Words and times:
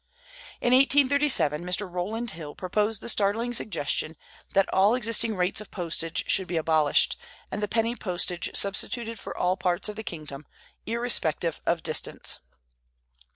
In 0.61 0.73
1837 0.73 1.63
Mr. 1.63 1.87
Rowland 1.87 2.31
Hill 2.31 2.55
proposed 2.55 3.01
the 3.01 3.07
startling 3.07 3.53
suggestion 3.53 4.17
that 4.55 4.67
all 4.73 4.95
existing 4.95 5.35
rates 5.35 5.61
of 5.61 5.69
postage 5.69 6.23
should 6.27 6.47
be 6.47 6.57
abolished, 6.57 7.17
and 7.51 7.61
the 7.61 7.67
penny 7.67 7.95
postage 7.95 8.49
substituted 8.55 9.19
for 9.19 9.37
all 9.37 9.57
parts 9.57 9.89
of 9.89 9.95
the 9.95 10.03
kingdom, 10.03 10.47
irrespective 10.87 11.61
of 11.67 11.83
distance. 11.83 12.39